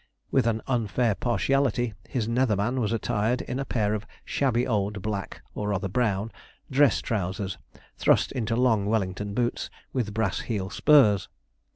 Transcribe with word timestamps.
With 0.31 0.47
an 0.47 0.63
unfair 0.65 1.13
partiality 1.13 1.93
his 2.09 2.27
nether 2.27 2.55
man 2.55 2.79
was 2.79 2.91
attired 2.91 3.41
in 3.43 3.59
a 3.59 3.65
pair 3.65 3.93
of 3.93 4.07
shabby 4.25 4.65
old 4.65 5.03
black, 5.03 5.43
or 5.53 5.67
rather 5.67 5.87
brown, 5.87 6.31
dress 6.71 7.01
trousers, 7.03 7.59
thrust 7.97 8.31
into 8.31 8.55
long 8.55 8.87
Wellington 8.87 9.35
boots 9.35 9.69
with 9.93 10.11
brass 10.15 10.39
heel 10.39 10.71
spurs. 10.71 11.29